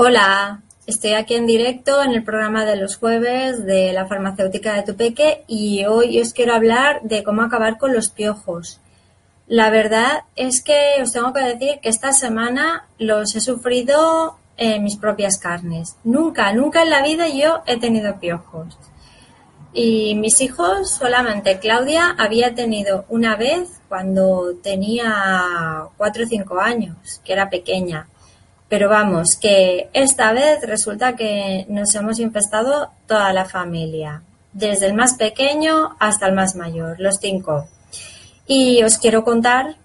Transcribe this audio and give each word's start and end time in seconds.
Hola, 0.00 0.62
estoy 0.86 1.14
aquí 1.14 1.34
en 1.34 1.44
directo 1.44 2.00
en 2.04 2.12
el 2.12 2.22
programa 2.22 2.64
de 2.64 2.76
los 2.76 2.96
jueves 2.96 3.66
de 3.66 3.92
la 3.92 4.06
farmacéutica 4.06 4.74
de 4.74 4.84
Tupeque 4.84 5.42
y 5.48 5.86
hoy 5.86 6.20
os 6.20 6.32
quiero 6.32 6.54
hablar 6.54 7.02
de 7.02 7.24
cómo 7.24 7.42
acabar 7.42 7.78
con 7.78 7.92
los 7.92 8.08
piojos. 8.08 8.80
La 9.48 9.70
verdad 9.70 10.22
es 10.36 10.62
que 10.62 10.78
os 11.02 11.10
tengo 11.10 11.32
que 11.32 11.40
decir 11.40 11.80
que 11.82 11.88
esta 11.88 12.12
semana 12.12 12.86
los 13.00 13.34
he 13.34 13.40
sufrido 13.40 14.38
en 14.56 14.84
mis 14.84 14.94
propias 14.94 15.36
carnes. 15.36 15.96
Nunca, 16.04 16.52
nunca 16.52 16.84
en 16.84 16.90
la 16.90 17.02
vida 17.02 17.26
yo 17.26 17.64
he 17.66 17.80
tenido 17.80 18.20
piojos. 18.20 18.78
Y 19.72 20.14
mis 20.14 20.40
hijos, 20.40 20.90
solamente 20.90 21.58
Claudia 21.58 22.14
había 22.16 22.54
tenido 22.54 23.04
una 23.08 23.34
vez 23.34 23.80
cuando 23.88 24.54
tenía 24.62 25.88
cuatro 25.96 26.22
o 26.22 26.28
cinco 26.28 26.60
años, 26.60 27.20
que 27.24 27.32
era 27.32 27.50
pequeña. 27.50 28.06
Pero 28.68 28.88
vamos, 28.88 29.36
que 29.36 29.88
esta 29.92 30.32
vez 30.32 30.60
resulta 30.62 31.16
que 31.16 31.64
nos 31.68 31.94
hemos 31.94 32.18
infestado 32.18 32.90
toda 33.06 33.32
la 33.32 33.46
familia, 33.46 34.22
desde 34.52 34.86
el 34.86 34.94
más 34.94 35.14
pequeño 35.14 35.96
hasta 35.98 36.26
el 36.26 36.34
más 36.34 36.54
mayor, 36.54 37.00
los 37.00 37.16
cinco. 37.20 37.68
Y 38.46 38.82
os 38.82 38.98
quiero 38.98 39.24
contar 39.24 39.76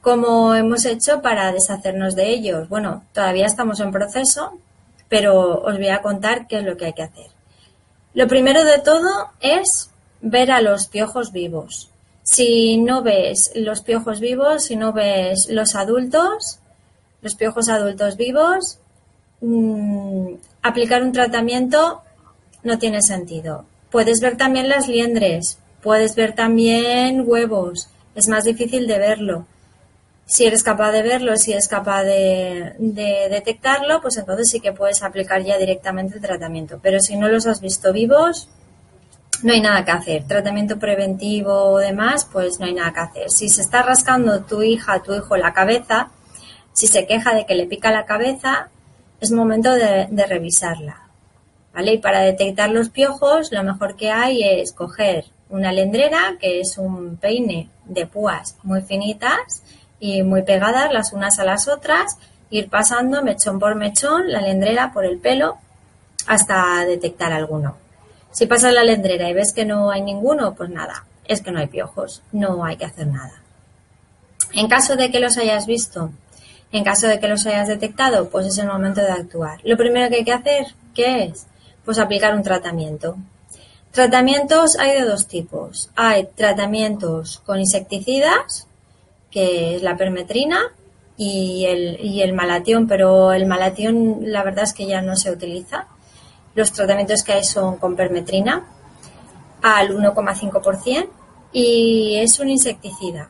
cómo 0.00 0.54
hemos 0.54 0.84
hecho 0.84 1.22
para 1.22 1.52
deshacernos 1.52 2.14
de 2.14 2.30
ellos. 2.30 2.68
Bueno, 2.68 3.04
todavía 3.12 3.46
estamos 3.46 3.80
en 3.80 3.92
proceso, 3.92 4.58
pero 5.08 5.62
os 5.62 5.76
voy 5.76 5.88
a 5.88 6.02
contar 6.02 6.46
qué 6.46 6.58
es 6.58 6.64
lo 6.64 6.76
que 6.76 6.86
hay 6.86 6.92
que 6.92 7.02
hacer. 7.02 7.26
Lo 8.14 8.28
primero 8.28 8.64
de 8.64 8.78
todo 8.78 9.30
es 9.40 9.90
ver 10.20 10.50
a 10.52 10.60
los 10.60 10.86
piojos 10.86 11.32
vivos. 11.32 11.90
Si 12.22 12.76
no 12.76 13.02
ves 13.02 13.50
los 13.54 13.82
piojos 13.82 14.20
vivos, 14.20 14.64
si 14.64 14.76
no 14.76 14.92
ves 14.92 15.48
los 15.48 15.74
adultos, 15.74 16.59
los 17.22 17.34
piojos 17.34 17.68
adultos 17.68 18.16
vivos, 18.16 18.78
mmm, 19.40 20.34
aplicar 20.62 21.02
un 21.02 21.12
tratamiento 21.12 22.02
no 22.62 22.78
tiene 22.78 23.02
sentido. 23.02 23.64
Puedes 23.90 24.20
ver 24.20 24.36
también 24.36 24.68
las 24.68 24.88
liendres, 24.88 25.58
puedes 25.82 26.14
ver 26.14 26.34
también 26.34 27.24
huevos, 27.26 27.88
es 28.14 28.28
más 28.28 28.44
difícil 28.44 28.86
de 28.86 28.98
verlo. 28.98 29.46
Si 30.26 30.44
eres 30.44 30.62
capaz 30.62 30.92
de 30.92 31.02
verlo, 31.02 31.36
si 31.36 31.52
eres 31.52 31.66
capaz 31.66 32.04
de, 32.04 32.74
de, 32.78 33.28
detectarlo, 33.28 34.00
pues 34.00 34.16
entonces 34.16 34.48
sí 34.48 34.60
que 34.60 34.72
puedes 34.72 35.02
aplicar 35.02 35.42
ya 35.42 35.58
directamente 35.58 36.14
el 36.14 36.20
tratamiento. 36.20 36.78
Pero 36.80 37.00
si 37.00 37.16
no 37.16 37.28
los 37.28 37.48
has 37.48 37.60
visto 37.60 37.92
vivos, 37.92 38.48
no 39.42 39.52
hay 39.52 39.60
nada 39.60 39.84
que 39.84 39.90
hacer. 39.90 40.24
Tratamiento 40.28 40.78
preventivo 40.78 41.52
o 41.52 41.78
demás, 41.78 42.28
pues 42.30 42.60
no 42.60 42.66
hay 42.66 42.74
nada 42.74 42.92
que 42.92 43.00
hacer. 43.00 43.30
Si 43.30 43.48
se 43.48 43.62
está 43.62 43.82
rascando 43.82 44.42
tu 44.42 44.62
hija, 44.62 45.02
tu 45.02 45.14
hijo 45.14 45.36
la 45.36 45.52
cabeza, 45.52 46.10
si 46.80 46.86
se 46.86 47.06
queja 47.06 47.34
de 47.34 47.44
que 47.44 47.54
le 47.54 47.66
pica 47.66 47.90
la 47.90 48.06
cabeza, 48.06 48.70
es 49.20 49.32
momento 49.32 49.70
de, 49.70 50.06
revisarla. 50.26 51.02
¿Vale? 51.74 51.92
Y 51.92 51.98
para 51.98 52.20
detectar 52.20 52.70
los 52.70 52.88
piojos, 52.88 53.52
lo 53.52 53.62
mejor 53.62 53.96
que 53.96 54.10
hay 54.10 54.42
es 54.42 54.72
coger 54.72 55.26
una 55.50 55.72
lendrera, 55.72 56.36
que 56.40 56.58
es 56.60 56.78
un 56.78 57.18
peine 57.18 57.68
de 57.84 58.06
púas 58.06 58.56
muy 58.62 58.80
finitas, 58.80 59.62
y 59.98 60.22
muy 60.22 60.40
pegadas 60.40 60.90
las 60.90 61.12
unas 61.12 61.38
a 61.38 61.44
las 61.44 61.68
otras, 61.68 62.16
ir 62.48 62.70
pasando 62.70 63.22
mechón 63.22 63.58
por 63.58 63.74
mechón 63.74 64.32
la 64.32 64.40
lendrera 64.40 64.90
por 64.90 65.04
el 65.04 65.18
pelo 65.18 65.58
hasta 66.26 66.86
detectar 66.86 67.30
alguno. 67.30 67.76
Si 68.30 68.46
pasas 68.46 68.72
la 68.72 68.84
lendrera 68.84 69.28
y 69.28 69.34
ves 69.34 69.52
que 69.52 69.66
no 69.66 69.90
hay 69.90 70.00
ninguno, 70.00 70.54
pues 70.54 70.70
nada, 70.70 71.04
es 71.26 71.42
que 71.42 71.50
no 71.50 71.60
hay 71.60 71.66
piojos, 71.66 72.22
no 72.32 72.64
hay 72.64 72.78
que 72.78 72.86
hacer 72.86 73.06
nada. 73.06 73.42
En 74.54 74.66
caso 74.66 74.96
de 74.96 75.10
que 75.10 75.20
los 75.20 75.36
hayas 75.36 75.66
visto, 75.66 76.10
en 76.72 76.84
caso 76.84 77.08
de 77.08 77.18
que 77.18 77.28
los 77.28 77.46
hayas 77.46 77.68
detectado, 77.68 78.28
pues 78.28 78.46
es 78.46 78.58
el 78.58 78.68
momento 78.68 79.00
de 79.00 79.10
actuar. 79.10 79.60
Lo 79.64 79.76
primero 79.76 80.08
que 80.08 80.16
hay 80.16 80.24
que 80.24 80.32
hacer, 80.32 80.66
¿qué 80.94 81.24
es? 81.24 81.46
Pues 81.84 81.98
aplicar 81.98 82.34
un 82.34 82.42
tratamiento. 82.42 83.16
Tratamientos 83.90 84.78
hay 84.78 85.00
de 85.00 85.04
dos 85.04 85.26
tipos. 85.26 85.90
Hay 85.96 86.28
tratamientos 86.36 87.42
con 87.44 87.58
insecticidas, 87.58 88.68
que 89.30 89.76
es 89.76 89.82
la 89.82 89.96
permetrina 89.96 90.72
y 91.16 91.66
el, 91.66 92.32
malatión, 92.32 92.86
pero 92.86 93.32
el 93.32 93.46
malatión 93.46 94.20
la 94.22 94.44
verdad 94.44 94.64
es 94.64 94.72
que 94.72 94.86
ya 94.86 95.02
no 95.02 95.16
se 95.16 95.30
utiliza. 95.30 95.88
Los 96.54 96.72
tratamientos 96.72 97.24
que 97.24 97.32
hay 97.32 97.44
son 97.44 97.78
con 97.78 97.96
permetrina 97.96 98.64
al 99.60 99.90
1,5% 99.90 101.08
y 101.52 102.16
es 102.16 102.38
un 102.38 102.48
insecticida. 102.48 103.28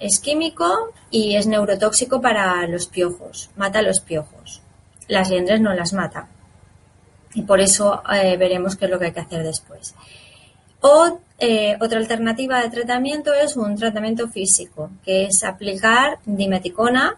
Es 0.00 0.18
químico 0.18 0.92
y 1.10 1.36
es 1.36 1.46
neurotóxico 1.46 2.20
para 2.20 2.66
los 2.66 2.86
piojos, 2.86 3.50
mata 3.56 3.82
los 3.82 4.00
piojos. 4.00 4.62
Las 5.08 5.28
liendres 5.28 5.60
no 5.60 5.74
las 5.74 5.92
mata. 5.92 6.28
Y 7.34 7.42
por 7.42 7.60
eso 7.60 8.02
eh, 8.12 8.36
veremos 8.36 8.76
qué 8.76 8.86
es 8.86 8.90
lo 8.90 8.98
que 8.98 9.06
hay 9.06 9.12
que 9.12 9.20
hacer 9.20 9.42
después. 9.42 9.94
O 10.80 11.20
eh, 11.38 11.76
otra 11.80 11.98
alternativa 11.98 12.60
de 12.62 12.70
tratamiento 12.70 13.32
es 13.34 13.56
un 13.56 13.76
tratamiento 13.76 14.28
físico, 14.28 14.90
que 15.04 15.24
es 15.24 15.44
aplicar 15.44 16.18
dimeticona. 16.24 17.16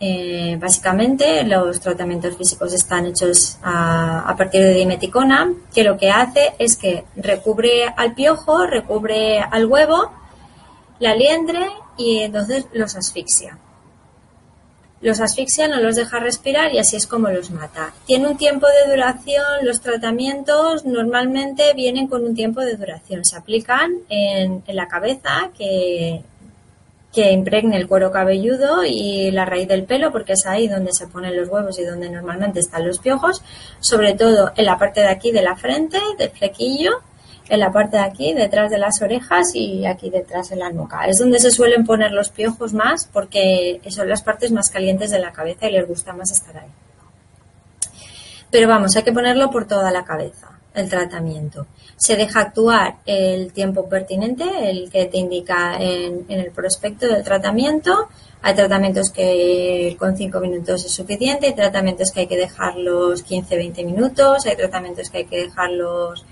Eh, 0.00 0.56
básicamente, 0.60 1.44
los 1.44 1.80
tratamientos 1.80 2.36
físicos 2.36 2.72
están 2.72 3.06
hechos 3.06 3.58
a, 3.62 4.28
a, 4.28 4.36
partir 4.36 4.62
de 4.62 4.74
dimeticona, 4.74 5.52
que 5.74 5.82
lo 5.82 5.96
que 5.96 6.10
hace 6.10 6.54
es 6.58 6.76
que 6.76 7.04
recubre 7.16 7.84
al 7.96 8.14
piojo, 8.14 8.66
recubre 8.66 9.40
al 9.40 9.66
huevo, 9.66 10.12
la 11.00 11.14
liendre 11.14 11.68
y 11.98 12.20
entonces 12.20 12.66
los 12.72 12.96
asfixia 12.96 13.58
los 15.00 15.20
asfixia, 15.20 15.68
no 15.68 15.80
los 15.80 15.96
deja 15.96 16.18
respirar 16.18 16.74
y 16.74 16.78
así 16.78 16.96
es 16.96 17.06
como 17.06 17.28
los 17.28 17.50
mata. 17.50 17.92
Tiene 18.06 18.28
un 18.28 18.36
tiempo 18.36 18.66
de 18.66 18.90
duración, 18.90 19.44
los 19.62 19.80
tratamientos 19.80 20.84
normalmente 20.84 21.72
vienen 21.74 22.08
con 22.08 22.24
un 22.24 22.34
tiempo 22.34 22.60
de 22.60 22.76
duración. 22.76 23.24
Se 23.24 23.36
aplican 23.36 23.92
en, 24.08 24.62
la 24.66 24.88
cabeza 24.88 25.50
que, 25.56 26.22
que 27.12 27.30
impregne 27.30 27.76
el 27.76 27.86
cuero 27.86 28.10
cabelludo 28.10 28.84
y 28.84 29.30
la 29.30 29.44
raíz 29.44 29.68
del 29.68 29.84
pelo, 29.84 30.10
porque 30.10 30.32
es 30.32 30.46
ahí 30.46 30.66
donde 30.66 30.92
se 30.92 31.06
ponen 31.06 31.36
los 31.36 31.48
huevos 31.48 31.78
y 31.78 31.84
donde 31.84 32.10
normalmente 32.10 32.58
están 32.58 32.86
los 32.86 32.98
piojos, 32.98 33.42
sobre 33.80 34.14
todo 34.14 34.52
en 34.56 34.64
la 34.64 34.78
parte 34.78 35.00
de 35.00 35.08
aquí 35.08 35.30
de 35.30 35.42
la 35.42 35.54
frente, 35.54 35.98
del 36.18 36.30
flequillo, 36.30 37.02
en 37.48 37.60
la 37.60 37.72
parte 37.72 37.96
de 37.96 38.02
aquí, 38.02 38.34
detrás 38.34 38.70
de 38.70 38.78
las 38.78 39.00
orejas 39.00 39.54
y 39.54 39.86
aquí 39.86 40.10
detrás 40.10 40.50
de 40.50 40.56
la 40.56 40.70
nuca. 40.70 41.06
Es 41.06 41.18
donde 41.18 41.38
se 41.38 41.50
suelen 41.50 41.84
poner 41.84 42.12
los 42.12 42.28
piojos 42.28 42.74
más 42.74 43.08
porque 43.12 43.80
son 43.88 44.08
las 44.08 44.22
partes 44.22 44.52
más 44.52 44.68
calientes 44.70 45.10
de 45.10 45.18
la 45.18 45.32
cabeza 45.32 45.68
y 45.68 45.72
les 45.72 45.88
gusta 45.88 46.12
más 46.12 46.30
estar 46.30 46.56
ahí. 46.58 46.70
Pero 48.50 48.68
vamos, 48.68 48.96
hay 48.96 49.02
que 49.02 49.12
ponerlo 49.12 49.50
por 49.50 49.66
toda 49.66 49.90
la 49.90 50.04
cabeza, 50.04 50.58
el 50.74 50.88
tratamiento. 50.88 51.66
Se 51.96 52.16
deja 52.16 52.40
actuar 52.40 52.96
el 53.04 53.52
tiempo 53.52 53.88
pertinente, 53.88 54.44
el 54.70 54.90
que 54.90 55.06
te 55.06 55.18
indica 55.18 55.76
en, 55.78 56.24
en 56.28 56.40
el 56.40 56.50
prospecto 56.50 57.06
del 57.08 57.24
tratamiento. 57.24 58.08
Hay 58.40 58.54
tratamientos 58.54 59.10
que 59.10 59.96
con 59.98 60.16
5 60.16 60.40
minutos 60.40 60.84
es 60.84 60.92
suficiente, 60.92 61.46
hay 61.46 61.54
tratamientos 61.54 62.10
que 62.10 62.20
hay 62.20 62.26
que 62.26 62.36
dejarlos 62.36 63.26
15-20 63.26 63.84
minutos, 63.84 64.46
hay 64.46 64.56
tratamientos 64.56 65.10
que 65.10 65.18
hay 65.18 65.24
que 65.24 65.44
dejarlos 65.44 66.24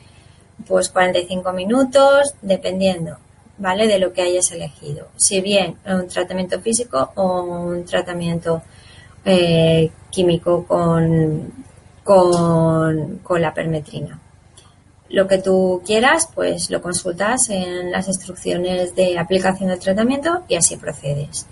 pues 0.67 0.89
45 0.89 1.53
minutos, 1.53 2.35
dependiendo, 2.43 3.19
¿vale? 3.59 3.87
De 3.87 3.99
lo 3.99 4.13
que 4.13 4.23
hayas 4.23 4.51
elegido. 4.53 5.09
Si 5.17 5.41
bien 5.41 5.77
un 5.87 6.09
tratamiento 6.09 6.61
físico 6.61 7.13
o 7.15 7.43
un 7.43 7.85
tratamiento 7.85 8.63
eh, 9.25 9.91
químico 10.11 10.65
con, 10.65 11.53
con, 12.05 13.19
con 13.19 13.43
la 13.43 13.53
permetrina. 13.53 14.21
Lo 15.09 15.29
que 15.29 15.39
tú 15.39 15.83
quieras, 15.85 16.29
pues 16.35 16.71
lo 16.71 16.83
consultas 16.83 17.49
en 17.51 17.93
las 17.93 18.09
instrucciones 18.09 18.95
de 18.97 19.19
aplicación 19.19 19.69
del 19.69 19.79
tratamiento 19.79 20.43
y 20.49 20.57
así 20.57 20.77
procedes. 20.77 21.47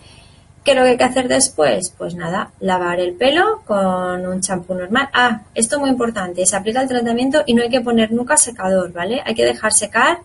¿Qué 0.64 0.70
es 0.70 0.76
lo 0.78 0.82
que 0.82 0.90
hay 0.90 0.96
que 0.96 1.04
hacer 1.04 1.28
después? 1.28 1.90
Pues 1.90 2.14
nada, 2.14 2.52
lavar 2.58 2.98
el 2.98 3.12
pelo 3.12 3.62
con 3.66 4.26
un 4.26 4.40
champú 4.40 4.74
normal. 4.74 5.10
Ah, 5.12 5.42
esto 5.54 5.78
muy 5.78 5.90
importante, 5.90 6.46
se 6.46 6.56
aplica 6.56 6.80
el 6.80 6.88
tratamiento 6.88 7.42
y 7.44 7.52
no 7.52 7.62
hay 7.62 7.68
que 7.68 7.82
poner 7.82 8.10
nunca 8.12 8.38
secador, 8.38 8.90
¿vale? 8.90 9.22
Hay 9.26 9.34
que 9.34 9.44
dejar 9.44 9.74
secar 9.74 10.20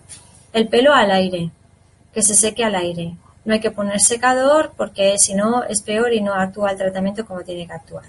el 0.54 0.70
pelo 0.70 0.94
al 0.94 1.12
aire, 1.12 1.52
que 2.14 2.24
se 2.24 2.36
seque 2.36 2.64
al 2.64 2.76
aire. 2.76 3.18
No 3.44 3.54
hay 3.54 3.60
que 3.60 3.72
poner 3.72 4.00
secador 4.00 4.72
porque 4.78 5.18
si 5.18 5.34
no 5.34 5.66
es 5.66 5.82
peor 5.82 6.14
y 6.14 6.22
no 6.22 6.34
actúa 6.34 6.72
el 6.72 6.78
tratamiento 6.78 7.26
como 7.26 7.42
tiene 7.42 7.68
que 7.68 7.74
actuar. 7.74 8.06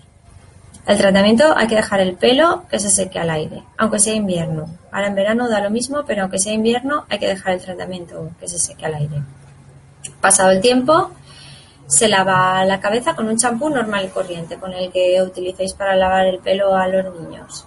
El 0.87 0.99
tratamiento 0.99 1.53
hay 1.57 1.67
que 1.67 1.75
dejar 1.75 2.01
el 2.01 2.15
pelo 2.15 2.65
que 2.71 2.79
se 2.79 2.91
seque 2.91 3.19
al 3.19 3.31
aire, 3.31 3.65
aunque 3.77 3.99
sea 3.99 4.15
invierno. 4.15 4.67
Ahora 4.93 5.09
en 5.09 5.17
verano 5.17 5.49
da 5.49 5.61
lo 5.61 5.71
mismo, 5.71 6.05
pero 6.07 6.23
aunque 6.23 6.39
sea 6.39 6.53
invierno 6.53 7.07
hay 7.09 7.19
que 7.19 7.27
dejar 7.27 7.55
el 7.55 7.61
tratamiento 7.61 8.31
que 8.39 8.47
se 8.49 8.59
seque 8.59 8.87
al 8.87 8.95
aire. 8.95 9.23
Pasado 10.21 10.51
el 10.51 10.61
tiempo, 10.61 11.11
se 11.91 12.07
lava 12.07 12.65
la 12.65 12.79
cabeza 12.79 13.17
con 13.17 13.29
un 13.29 13.37
champú 13.37 13.69
normal 13.69 14.05
y 14.05 14.09
corriente, 14.11 14.59
con 14.59 14.73
el 14.73 14.93
que 14.93 15.21
utilicéis 15.21 15.75
para 15.75 15.97
lavar 15.97 16.25
el 16.27 16.39
pelo 16.39 16.77
a 16.77 16.87
los 16.87 17.13
niños 17.21 17.67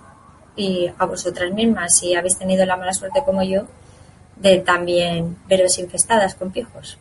y 0.56 0.90
a 0.98 1.06
vosotras 1.06 1.52
mismas, 1.52 1.98
si 1.98 2.16
habéis 2.16 2.38
tenido 2.38 2.66
la 2.66 2.78
mala 2.78 2.94
suerte 2.94 3.22
como 3.25 3.44
yo, 3.44 3.64
de 4.38 4.60
también 4.60 5.38
veros 5.48 5.78
infestadas 5.78 6.36
con 6.36 6.52
piojos. 6.52 6.98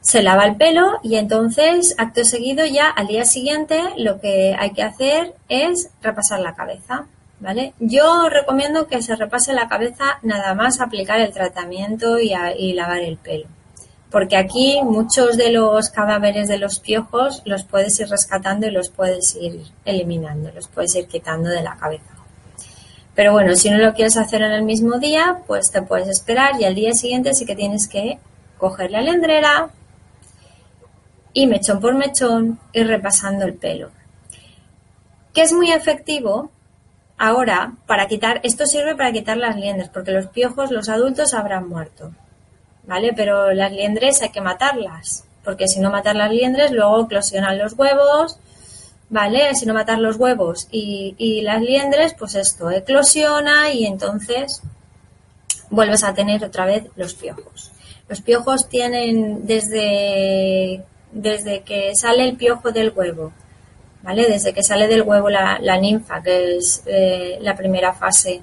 se 0.00 0.22
lava 0.22 0.46
el 0.46 0.56
pelo 0.56 0.98
y 1.02 1.16
entonces, 1.16 1.94
acto 1.98 2.24
seguido, 2.24 2.64
ya 2.64 2.88
al 2.88 3.06
día 3.06 3.26
siguiente 3.26 3.78
lo 3.98 4.18
que 4.20 4.56
hay 4.58 4.72
que 4.72 4.82
hacer 4.82 5.34
es 5.50 5.90
repasar 6.02 6.40
la 6.40 6.54
cabeza. 6.54 7.06
¿Vale? 7.40 7.72
Yo 7.78 8.28
recomiendo 8.28 8.86
que 8.86 9.00
se 9.00 9.16
repase 9.16 9.54
la 9.54 9.66
cabeza 9.66 10.18
nada 10.22 10.54
más 10.54 10.78
aplicar 10.78 11.20
el 11.20 11.32
tratamiento 11.32 12.18
y, 12.20 12.34
y 12.58 12.74
lavar 12.74 12.98
el 13.00 13.16
pelo. 13.16 13.46
Porque 14.10 14.36
aquí 14.36 14.80
muchos 14.82 15.36
de 15.36 15.52
los 15.52 15.90
cadáveres 15.90 16.48
de 16.48 16.58
los 16.58 16.80
piojos 16.80 17.42
los 17.44 17.64
puedes 17.64 17.98
ir 18.00 18.08
rescatando 18.08 18.66
y 18.66 18.70
los 18.70 18.88
puedes 18.88 19.36
ir 19.36 19.62
eliminando, 19.84 20.50
los 20.52 20.66
puedes 20.68 20.94
ir 20.96 21.06
quitando 21.06 21.48
de 21.48 21.62
la 21.62 21.76
cabeza. 21.76 22.16
Pero 23.14 23.32
bueno, 23.32 23.54
si 23.54 23.70
no 23.70 23.78
lo 23.78 23.94
quieres 23.94 24.16
hacer 24.16 24.42
en 24.42 24.52
el 24.52 24.62
mismo 24.62 24.98
día, 24.98 25.42
pues 25.46 25.70
te 25.70 25.82
puedes 25.82 26.08
esperar 26.08 26.60
y 26.60 26.64
al 26.64 26.74
día 26.74 26.92
siguiente 26.92 27.34
sí 27.34 27.46
que 27.46 27.54
tienes 27.54 27.86
que 27.86 28.18
coger 28.58 28.90
la 28.90 28.98
alendrera, 28.98 29.70
y 31.32 31.46
mechón 31.46 31.80
por 31.80 31.94
mechón 31.94 32.58
ir 32.72 32.86
repasando 32.86 33.44
el 33.44 33.54
pelo. 33.54 33.90
Que 35.32 35.42
es 35.42 35.52
muy 35.52 35.70
efectivo 35.70 36.50
ahora 37.18 37.74
para 37.86 38.08
quitar, 38.08 38.40
esto 38.42 38.66
sirve 38.66 38.96
para 38.96 39.12
quitar 39.12 39.36
las 39.36 39.56
liendres, 39.56 39.88
porque 39.88 40.12
los 40.12 40.26
piojos, 40.26 40.70
los 40.70 40.88
adultos 40.88 41.34
habrán 41.34 41.68
muerto, 41.68 42.12
¿vale? 42.90 43.12
Pero 43.14 43.52
las 43.52 43.70
liendres 43.70 44.20
hay 44.20 44.30
que 44.30 44.40
matarlas, 44.40 45.22
porque 45.44 45.68
si 45.68 45.78
no 45.78 45.92
matar 45.92 46.16
las 46.16 46.32
liendres, 46.32 46.72
luego 46.72 47.04
eclosionan 47.04 47.56
los 47.56 47.74
huevos, 47.74 48.36
¿vale? 49.08 49.54
Si 49.54 49.64
no 49.64 49.74
matar 49.74 50.00
los 50.00 50.16
huevos 50.16 50.66
y, 50.72 51.14
y 51.16 51.42
las 51.42 51.62
liendres, 51.62 52.14
pues 52.18 52.34
esto 52.34 52.68
eclosiona 52.68 53.70
y 53.72 53.86
entonces 53.86 54.60
vuelves 55.70 56.02
a 56.02 56.14
tener 56.14 56.44
otra 56.44 56.64
vez 56.64 56.86
los 56.96 57.14
piojos. 57.14 57.70
Los 58.08 58.22
piojos 58.22 58.68
tienen 58.68 59.46
desde 59.46 60.82
desde 61.12 61.60
que 61.62 61.94
sale 61.94 62.24
el 62.24 62.36
piojo 62.36 62.72
del 62.72 62.92
huevo, 62.94 63.32
¿vale? 64.02 64.26
Desde 64.26 64.52
que 64.52 64.64
sale 64.64 64.88
del 64.88 65.02
huevo 65.02 65.30
la, 65.30 65.78
ninfa, 65.80 66.20
que 66.24 66.56
es 66.56 66.82
eh, 66.86 67.38
la 67.40 67.54
primera 67.54 67.92
fase 67.92 68.42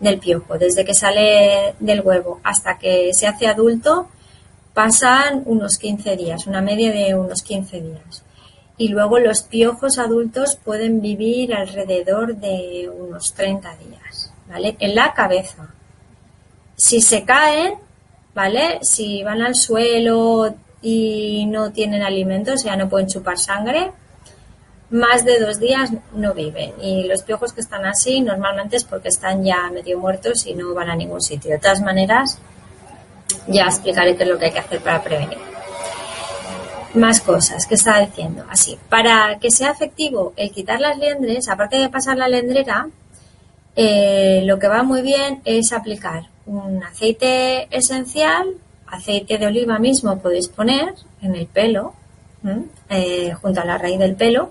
del 0.00 0.18
piojo, 0.18 0.58
desde 0.58 0.84
que 0.84 0.94
sale 0.94 1.74
del 1.80 2.00
huevo 2.00 2.40
hasta 2.44 2.78
que 2.78 3.12
se 3.12 3.26
hace 3.26 3.46
adulto, 3.46 4.08
pasan 4.74 5.42
unos 5.46 5.78
15 5.78 6.16
días, 6.16 6.46
una 6.46 6.60
media 6.60 6.92
de 6.92 7.14
unos 7.14 7.42
15 7.42 7.80
días. 7.80 8.22
Y 8.76 8.88
luego 8.88 9.18
los 9.18 9.42
piojos 9.42 9.98
adultos 9.98 10.56
pueden 10.56 11.00
vivir 11.00 11.52
alrededor 11.52 12.36
de 12.36 12.88
unos 12.88 13.34
30 13.34 13.76
días, 13.76 14.32
¿vale? 14.48 14.76
En 14.78 14.94
la 14.94 15.14
cabeza. 15.14 15.74
Si 16.76 17.00
se 17.00 17.24
caen, 17.24 17.74
¿vale? 18.34 18.78
Si 18.82 19.24
van 19.24 19.42
al 19.42 19.56
suelo, 19.56 20.54
y 20.82 21.46
no 21.46 21.72
tienen 21.72 22.02
alimento, 22.02 22.52
o 22.52 22.56
sea, 22.56 22.76
no 22.76 22.88
pueden 22.88 23.08
chupar 23.08 23.38
sangre, 23.38 23.90
más 24.90 25.24
de 25.24 25.38
dos 25.38 25.58
días 25.58 25.90
no 26.14 26.34
viven. 26.34 26.72
Y 26.80 27.04
los 27.04 27.22
piojos 27.22 27.52
que 27.52 27.60
están 27.60 27.84
así 27.84 28.20
normalmente 28.20 28.76
es 28.76 28.84
porque 28.84 29.08
están 29.08 29.44
ya 29.44 29.70
medio 29.70 29.98
muertos 29.98 30.46
y 30.46 30.54
no 30.54 30.74
van 30.74 30.90
a 30.90 30.96
ningún 30.96 31.20
sitio. 31.20 31.50
De 31.50 31.58
todas 31.58 31.80
maneras, 31.80 32.38
ya 33.46 33.66
explicaré 33.66 34.16
qué 34.16 34.22
es 34.24 34.28
lo 34.28 34.38
que 34.38 34.46
hay 34.46 34.52
que 34.52 34.58
hacer 34.58 34.80
para 34.80 35.02
prevenir. 35.02 35.38
Más 36.94 37.20
cosas 37.20 37.66
que 37.66 37.74
estaba 37.74 38.00
diciendo. 38.00 38.44
Así, 38.48 38.78
para 38.88 39.38
que 39.38 39.50
sea 39.50 39.70
efectivo 39.70 40.32
el 40.36 40.50
quitar 40.50 40.80
las 40.80 40.98
liendres, 40.98 41.48
aparte 41.48 41.76
de 41.76 41.88
pasar 41.88 42.16
la 42.16 42.28
lendrera, 42.28 42.88
eh, 43.76 44.42
lo 44.44 44.58
que 44.58 44.68
va 44.68 44.82
muy 44.82 45.02
bien 45.02 45.42
es 45.44 45.72
aplicar 45.72 46.30
un 46.46 46.82
aceite 46.82 47.68
esencial 47.76 48.56
aceite 48.90 49.38
de 49.38 49.46
oliva 49.46 49.78
mismo 49.78 50.18
podéis 50.18 50.48
poner 50.48 50.94
en 51.22 51.34
el 51.34 51.46
pelo, 51.46 51.94
eh, 52.88 53.32
junto 53.40 53.60
a 53.60 53.64
la 53.64 53.78
raíz 53.78 53.98
del 53.98 54.14
pelo. 54.14 54.50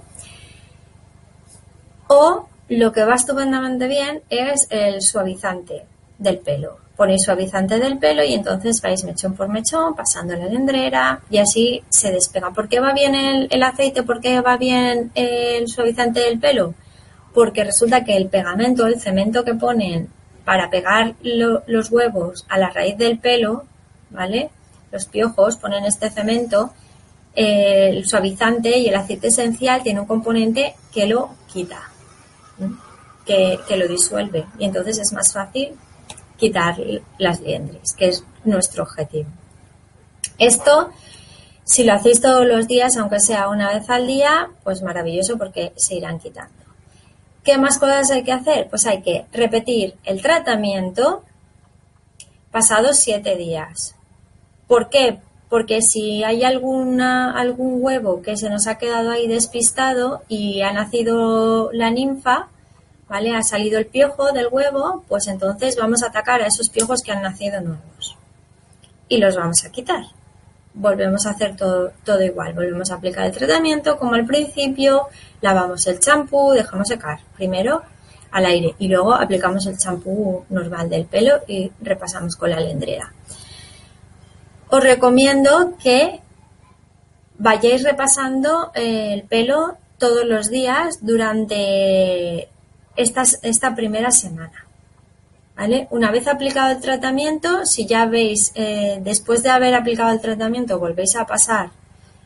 O 2.08 2.48
lo 2.70 2.92
que 2.92 3.06
va 3.06 3.16
estupendamente 3.16 3.88
bien 3.88 4.22
es 4.30 4.68
el 4.70 5.02
suavizante 5.02 5.86
del 6.18 6.40
pelo. 6.40 6.78
Ponéis 6.96 7.24
suavizante 7.24 7.78
del 7.80 8.00
pelo 8.00 8.24
y 8.24 8.34
entonces 8.34 8.82
vais 8.82 9.04
mechón 9.04 9.36
por 9.36 9.50
mechón, 9.50 9.96
pasando 9.96 10.36
la 10.36 10.48
lendrera 10.48 11.22
y 11.30 11.38
así 11.38 11.84
se 11.90 12.12
despega. 12.12 12.52
¿Por 12.52 12.68
qué 12.68 12.80
va 12.80 12.94
bien 12.94 13.14
el, 13.16 13.64
aceite? 13.64 14.04
¿Por 14.04 14.20
qué 14.20 14.42
va 14.42 14.58
bien 14.58 15.12
el 15.14 15.68
suavizante 15.68 16.22
del 16.22 16.40
pelo? 16.40 16.74
Porque 17.34 17.64
resulta 17.64 18.04
que 18.04 18.18
el 18.18 18.30
pegamento, 18.30 18.88
el 18.88 19.00
cemento 19.00 19.46
que 19.46 19.54
ponen 19.54 20.10
para 20.44 20.70
pegar 20.70 21.14
los 21.22 21.92
huevos 21.92 22.46
a 22.50 22.58
la 22.58 22.70
raíz 22.70 22.98
del 22.98 23.20
pelo, 23.20 23.66
¿vale? 24.10 24.50
Los 24.92 25.06
piojos 25.06 25.58
ponen 25.58 25.86
este 25.86 26.10
cemento, 26.10 26.72
el 27.36 28.06
suavizante 28.08 28.80
y 28.80 28.88
el 28.88 28.96
aceite 28.96 29.28
esencial 29.28 29.84
tiene 29.84 30.00
un 30.00 30.08
componente 30.08 30.74
que 30.92 31.06
lo 31.06 31.30
quita, 31.46 31.92
que, 33.26 33.60
lo 33.76 33.88
disuelve 33.88 34.46
y 34.58 34.66
entonces 34.66 34.98
es 35.00 35.12
más 35.14 35.34
fácil 35.34 35.76
quitar 36.38 36.78
las 37.18 37.42
liendres, 37.42 37.94
que 37.94 38.10
es 38.10 38.24
nuestro 38.46 38.84
objetivo. 38.84 39.30
Esto, 40.38 40.92
si 41.64 41.84
lo 41.84 41.94
hacéis 41.94 42.22
todos 42.22 42.46
los 42.46 42.68
días, 42.68 42.96
aunque 42.98 43.20
sea 43.20 43.50
una 43.50 43.74
vez 43.74 43.90
al 43.90 44.08
día, 44.08 44.50
pues 44.64 44.82
maravilloso 44.82 45.38
porque 45.38 45.74
se 45.76 45.96
irán 45.96 46.20
quitando. 46.20 46.54
¿Qué 47.44 47.58
más 47.58 47.78
cosas 47.78 48.12
hay 48.12 48.24
que 48.24 48.34
hacer? 48.34 48.68
Pues 48.70 48.86
hay 48.86 49.02
que 49.02 49.26
repetir 49.32 49.96
el 50.04 50.22
tratamiento 50.22 51.24
pasados 52.52 52.98
siete 52.98 53.36
días. 53.36 53.96
¿Por 54.68 54.90
qué? 54.90 55.20
Porque 55.50 55.82
si 55.82 56.24
hay 56.24 56.44
alguna, 56.44 57.32
algún 57.32 57.82
huevo 57.82 58.22
que 58.22 58.36
se 58.36 58.50
nos 58.50 58.68
ha 58.68 58.78
quedado 58.78 59.12
ahí 59.12 59.28
despistado 59.28 60.22
y 60.28 60.62
ha 60.62 60.74
nacido 60.74 61.70
la 61.72 61.90
ninfa, 61.90 62.48
¿vale? 63.08 63.36
Ha 63.36 63.44
salido 63.44 63.80
el 63.80 63.86
piojo 63.86 64.34
del 64.34 64.48
huevo, 64.52 65.04
pues 65.08 65.28
entonces 65.28 65.78
vamos 65.78 66.04
a 66.04 66.08
atacar 66.08 66.42
a 66.42 66.48
esos 66.48 66.70
piojos 66.70 67.02
que 67.02 67.12
han 67.12 67.22
nacido 67.22 67.62
nuevos. 67.62 68.18
Y 69.08 69.18
los 69.20 69.38
vamos 69.38 69.64
a 69.64 69.72
quitar. 69.72 70.04
Volvemos 70.74 71.26
a 71.26 71.32
hacer 71.32 71.56
todo, 71.56 71.92
todo 72.04 72.22
igual. 72.22 72.54
Volvemos 72.54 72.92
a 72.92 72.96
aplicar 72.96 73.26
el 73.26 73.32
tratamiento 73.32 73.98
como 73.98 74.16
al 74.16 74.26
principio. 74.26 75.08
Lavamos 75.42 75.88
el 75.88 76.00
champú, 76.00 76.52
dejamos 76.52 76.90
secar. 76.90 77.20
Primero 77.36 77.82
al 78.32 78.46
aire 78.46 78.76
y 78.78 78.88
luego 78.90 79.14
aplicamos 79.14 79.66
el 79.68 79.78
champú 79.78 80.44
normal 80.50 80.90
del 80.90 81.06
pelo 81.06 81.40
y 81.48 81.72
repasamos 81.82 82.36
con 82.36 82.50
la 82.50 82.60
lendrera 82.60 83.14
os 84.70 84.84
recomiendo 84.84 85.76
que 85.82 86.22
vayáis 87.38 87.84
repasando 87.84 88.72
eh, 88.74 89.14
el 89.14 89.24
pelo 89.24 89.78
todos 89.98 90.26
los 90.26 90.50
días 90.50 91.00
durante 91.02 92.50
esta 92.96 93.76
primera 93.76 94.12
semana. 94.12 94.66
¿Vale? 95.56 95.88
Una 95.90 96.12
vez 96.12 96.28
aplicado 96.28 96.72
el 96.72 96.80
tratamiento, 96.80 97.66
si 97.66 97.88
ya 97.88 98.06
veis, 98.06 98.52
eh, 98.54 99.00
después 99.02 99.42
de 99.42 99.50
haber 99.50 99.74
aplicado 99.74 100.12
el 100.12 100.22
tratamiento, 100.22 100.78
volvéis 100.78 101.16
a 101.16 101.26
pasar 101.26 101.72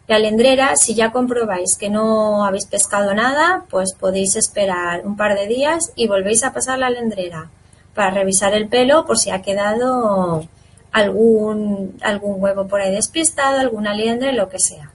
la 0.08 0.20
lendrera, 0.20 0.75
si 0.75 0.96
ya 0.96 1.13
comprobáis 1.13 1.77
que 1.77 1.89
no 1.89 2.44
habéis 2.44 2.65
pescado 2.65 3.13
nada, 3.13 3.63
pues 3.70 3.94
podéis 3.94 4.36
esperar 4.36 5.06
un 5.06 5.15
par 5.15 5.36
de 5.36 5.48
días 5.48 5.94
y 5.96 6.08
volvéis 6.08 6.44
a 6.44 6.51
pasar 6.51 6.80
la 6.80 6.89
lendrera 6.89 7.50
para 7.96 8.12
revisar 8.12 8.54
el 8.54 8.68
pelo 8.68 9.06
por 9.06 9.18
si 9.18 9.30
ha 9.30 9.42
quedado 9.42 10.46
algún, 10.91 11.98
algún 12.01 12.41
huevo 12.41 12.67
por 12.67 12.81
ahí 12.81 12.91
despistado, 12.93 13.60
alguna 13.60 13.93
liendre, 13.93 14.33
lo 14.33 14.50
que 14.50 14.60
sea. 14.60 14.91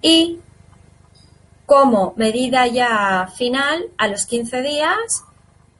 Y 0.00 0.38
como 1.66 2.14
medida 2.16 2.66
ya 2.66 3.28
final, 3.36 3.86
a 3.98 4.08
los 4.08 4.26
15 4.26 4.62
días 4.62 5.24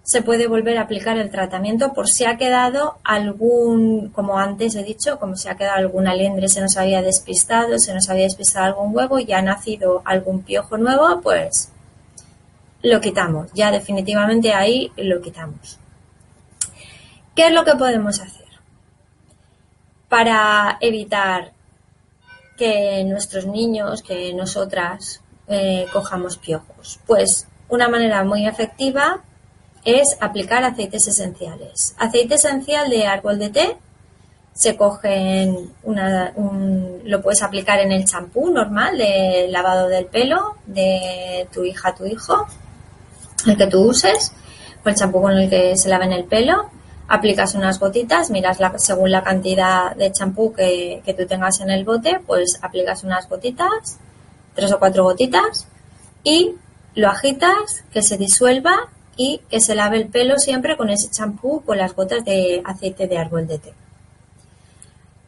se 0.02 0.22
puede 0.22 0.46
volver 0.46 0.78
a 0.78 0.82
aplicar 0.82 1.18
el 1.18 1.30
tratamiento 1.30 1.92
por 1.92 2.08
si 2.08 2.24
ha 2.24 2.38
quedado 2.38 2.96
algún, 3.04 4.08
como 4.08 4.38
antes 4.38 4.74
he 4.74 4.82
dicho, 4.82 5.18
como 5.18 5.36
si 5.36 5.48
ha 5.48 5.56
quedado 5.56 5.76
alguna 5.76 6.14
liendre, 6.14 6.48
se 6.48 6.62
nos 6.62 6.78
había 6.78 7.02
despistado, 7.02 7.78
se 7.78 7.92
nos 7.92 8.08
había 8.08 8.24
despistado 8.24 8.64
algún 8.64 8.96
huevo 8.96 9.18
y 9.18 9.32
ha 9.32 9.42
nacido 9.42 10.00
algún 10.06 10.42
piojo 10.42 10.78
nuevo, 10.78 11.20
pues 11.20 11.70
lo 12.82 13.00
quitamos. 13.02 13.52
Ya 13.52 13.70
definitivamente 13.70 14.52
ahí 14.52 14.90
lo 14.96 15.20
quitamos. 15.20 15.78
¿Qué 17.34 17.48
es 17.48 17.52
lo 17.52 17.64
que 17.64 17.76
podemos 17.76 18.18
hacer? 18.18 18.47
Para 20.08 20.78
evitar 20.80 21.52
que 22.56 23.04
nuestros 23.04 23.46
niños, 23.46 24.02
que 24.02 24.32
nosotras 24.32 25.22
eh, 25.46 25.86
cojamos 25.92 26.36
piojos? 26.38 26.98
Pues 27.06 27.46
una 27.68 27.88
manera 27.88 28.24
muy 28.24 28.46
efectiva 28.46 29.22
es 29.84 30.16
aplicar 30.20 30.64
aceites 30.64 31.06
esenciales. 31.08 31.94
Aceite 31.98 32.34
esencial 32.34 32.90
de 32.90 33.06
árbol 33.06 33.38
de 33.38 33.50
té 33.50 33.76
se 34.52 34.76
cogen 34.76 35.70
una, 35.84 36.32
lo 37.04 37.22
puedes 37.22 37.42
aplicar 37.42 37.78
en 37.78 37.92
el 37.92 38.04
champú 38.04 38.50
normal 38.50 38.98
de 38.98 39.46
lavado 39.50 39.86
del 39.86 40.06
pelo 40.06 40.56
de 40.66 41.46
tu 41.52 41.62
hija, 41.64 41.94
tu 41.94 42.04
hijo, 42.04 42.44
el 43.46 43.56
que 43.56 43.68
tú 43.68 43.88
uses, 43.88 44.32
o 44.84 44.88
el 44.88 44.96
champú 44.96 45.22
con 45.22 45.32
el 45.38 45.48
que 45.48 45.76
se 45.76 45.88
laven 45.88 46.12
el 46.12 46.24
pelo 46.24 46.70
aplicas 47.08 47.54
unas 47.54 47.80
gotitas, 47.80 48.30
miras 48.30 48.58
según 48.76 49.10
la 49.10 49.24
cantidad 49.24 49.96
de 49.96 50.12
champú 50.12 50.52
que, 50.52 51.02
que 51.04 51.14
tú 51.14 51.26
tengas 51.26 51.60
en 51.60 51.70
el 51.70 51.84
bote, 51.84 52.20
pues 52.26 52.58
aplicas 52.62 53.02
unas 53.02 53.28
gotitas, 53.28 53.98
tres 54.54 54.70
o 54.72 54.78
cuatro 54.78 55.04
gotitas, 55.04 55.66
y 56.22 56.54
lo 56.94 57.08
agitas, 57.08 57.84
que 57.92 58.02
se 58.02 58.18
disuelva 58.18 58.88
y 59.16 59.40
que 59.48 59.60
se 59.60 59.74
lave 59.74 59.96
el 59.96 60.08
pelo 60.08 60.38
siempre 60.38 60.76
con 60.76 60.90
ese 60.90 61.10
champú 61.10 61.62
con 61.64 61.78
las 61.78 61.94
gotas 61.94 62.24
de 62.24 62.62
aceite 62.64 63.06
de 63.06 63.18
árbol 63.18 63.46
de 63.46 63.58
té. 63.58 63.74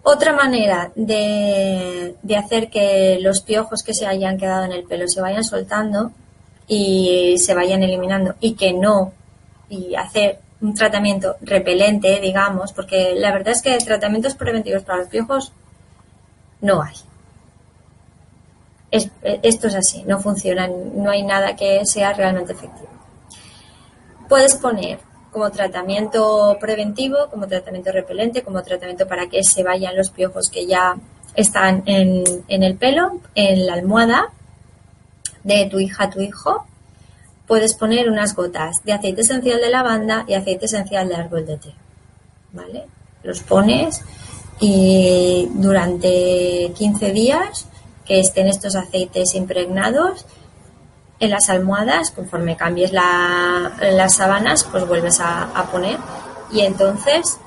Otra 0.03 0.33
manera 0.33 0.93
de, 0.95 2.15
de, 2.23 2.37
hacer 2.37 2.71
que 2.71 3.19
los 3.21 3.43
piojos 3.43 3.83
que 3.83 3.95
se 3.95 4.07
hayan 4.07 4.39
quedado 4.39 4.65
en 4.65 4.73
el 4.73 4.85
pelo 4.85 5.07
se 5.09 5.21
vayan 5.21 5.45
soltando 5.45 6.13
y 6.67 7.37
se 7.39 7.55
vayan 7.55 7.83
eliminando 7.83 8.35
y 8.41 8.55
que 8.55 8.73
no, 8.73 9.13
y 9.69 9.95
hacer 9.95 10.39
un 10.61 10.75
tratamiento 10.75 11.37
repelente, 11.41 12.21
digamos, 12.21 12.73
porque 12.73 13.15
la 13.17 13.33
verdad 13.33 13.55
es 13.55 13.63
que 13.63 13.77
tratamientos 13.79 14.35
preventivos 14.35 14.83
para 14.83 15.01
los 15.01 15.09
piojos 15.09 15.53
no 16.61 16.83
hay. 16.83 16.95
esto 18.91 19.69
es 19.69 19.75
así, 19.75 20.03
no 20.05 20.21
funciona, 20.21 20.69
no 20.69 21.11
hay 21.11 21.23
nada 21.23 21.57
que 21.57 21.87
sea 21.87 22.13
realmente 22.13 22.53
efectivo. 22.53 22.89
Puedes 24.29 24.57
poner 24.57 24.99
como 25.33 25.51
tratamiento 25.51 26.57
preventivo, 26.61 27.29
como 27.31 27.47
tratamiento 27.47 27.93
repelente, 27.93 28.43
como 28.43 28.63
tratamiento 28.63 29.07
para 29.07 29.29
que 29.29 29.43
se 29.45 29.63
vayan 29.63 29.97
los 29.97 30.11
piojos 30.11 30.49
que 30.49 30.67
ya 30.67 30.97
están 31.35 31.85
en, 31.87 32.25
en 32.49 32.63
el 32.63 32.77
pelo, 32.77 33.21
en 33.35 33.67
la 33.67 33.75
almohada 33.75 34.31
de 35.45 35.67
tu 35.67 35.79
hija, 35.79 36.11
tu 36.11 36.21
hijo, 36.21 36.67
puedes 37.51 37.75
poner 37.75 38.09
unas 38.09 38.37
gotas 38.37 38.81
de 38.85 38.93
aceite 38.93 39.23
esencial 39.23 39.61
de 39.61 39.71
lavanda 39.71 40.25
y 40.29 40.35
aceite 40.35 40.67
esencial 40.67 41.09
de 41.09 41.17
árbol 41.17 41.45
de 41.45 41.57
té. 41.57 41.75
¿Vale? 42.53 42.87
Los 43.25 43.41
pones 43.41 44.03
y 44.61 45.49
durante 45.55 46.71
15 46.77 47.11
días 47.11 47.67
que 48.07 48.21
estén 48.21 48.47
estos 48.47 48.77
aceites 48.77 49.35
impregnados 49.35 50.27
en 51.19 51.31
las 51.31 51.51
almohadas, 51.51 52.13
conforme 52.13 52.57
cambies 52.57 52.93
las 52.93 54.15
sábanas, 54.15 54.63
pues 54.71 54.87
vuelves 54.87 55.19
a, 55.19 55.67
poner. 55.73 55.99
Y 56.53 56.61
entonces 56.61 57.41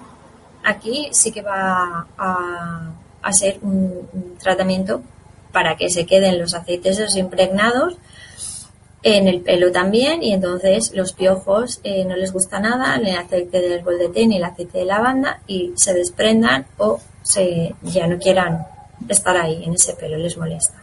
aquí 0.66 1.08
sí 1.14 1.32
que 1.32 1.44
va 1.44 2.08
a, 2.18 3.32
ser 3.32 3.58
un, 3.62 4.36
tratamiento 4.38 5.02
para 5.54 5.78
que 5.78 5.90
se 5.90 6.06
queden 6.06 6.40
los 6.40 6.54
aceites 6.54 7.16
impregnados 7.16 7.96
en 9.04 9.28
el 9.28 9.42
pelo 9.42 9.72
también 9.72 10.24
y 10.24 10.34
entonces 10.34 10.94
los 10.96 11.12
piojos 11.12 11.82
eh, 11.84 12.06
no 12.06 12.16
les 12.16 12.32
gusta 12.32 12.60
nada 12.60 12.96
el 12.96 13.16
aceite 13.16 13.62
del 13.62 13.84
bol 13.84 14.00
de 14.00 14.08
té 14.10 14.26
ni 14.26 14.38
el 14.38 14.44
aceite 14.44 14.80
de 14.80 14.86
lavanda 14.86 15.42
y 15.46 15.74
se 15.76 15.94
desprendan 15.94 16.66
o 16.78 17.00
se 17.22 17.76
ya 17.82 18.08
no 18.08 18.18
quieran 18.18 18.66
estar 19.10 19.36
ahí 19.36 19.64
en 19.66 19.74
ese 19.74 19.94
pelo, 19.94 20.18
les 20.18 20.38
molesta. 20.38 20.82